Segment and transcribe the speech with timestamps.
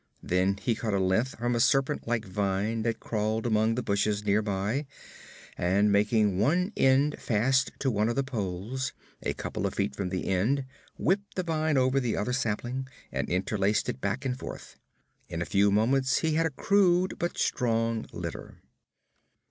[0.23, 4.25] Then he cut a length from a serpent like vine that crawled among the bushes
[4.25, 4.87] near by,
[5.59, 10.09] and making one end fast to one of the poles, a couple of feet from
[10.09, 10.65] the end,
[10.97, 14.75] whipped the vine over the other sapling and interlaced it back and forth.
[15.29, 18.57] In a few moments he had a crude but strong litter.